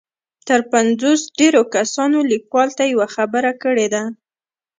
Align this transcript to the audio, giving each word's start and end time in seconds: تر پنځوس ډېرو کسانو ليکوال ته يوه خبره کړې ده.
تر 0.47 0.59
پنځوس 0.71 1.21
ډېرو 1.39 1.61
کسانو 1.75 2.17
ليکوال 2.31 2.69
ته 2.77 2.83
يوه 2.93 3.07
خبره 3.15 3.51
کړې 3.63 3.87
ده. 3.93 4.03